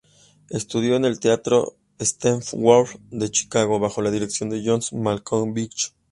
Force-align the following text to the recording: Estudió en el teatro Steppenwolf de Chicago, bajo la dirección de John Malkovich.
Estudió 0.49 0.95
en 0.95 1.05
el 1.05 1.19
teatro 1.19 1.75
Steppenwolf 2.01 2.95
de 3.11 3.29
Chicago, 3.29 3.77
bajo 3.77 4.01
la 4.01 4.09
dirección 4.09 4.49
de 4.49 4.63
John 4.65 4.81
Malkovich. 4.93 5.93